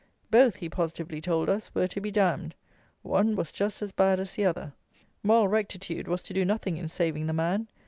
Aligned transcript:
Both, 0.31 0.55
he 0.55 0.67
positively 0.67 1.21
told 1.21 1.47
us, 1.47 1.75
were 1.75 1.87
to 1.89 2.01
be 2.01 2.09
damned. 2.09 2.55
One 3.03 3.35
was 3.35 3.51
just 3.51 3.83
as 3.83 3.91
bad 3.91 4.19
as 4.19 4.33
the 4.33 4.45
other. 4.45 4.73
Moral 5.21 5.47
rectitude 5.47 6.07
was 6.07 6.23
to 6.23 6.33
do 6.33 6.43
nothing 6.43 6.77
in 6.77 6.87
saving 6.87 7.27
the 7.27 7.33
man. 7.33 7.67